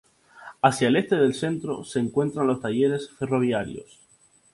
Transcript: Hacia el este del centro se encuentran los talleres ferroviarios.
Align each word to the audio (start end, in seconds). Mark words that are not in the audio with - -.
Hacia 0.63 0.87
el 0.87 0.95
este 0.95 1.15
del 1.15 1.35
centro 1.35 1.83
se 1.85 1.99
encuentran 1.99 2.47
los 2.47 2.59
talleres 2.59 3.11
ferroviarios. 3.19 3.99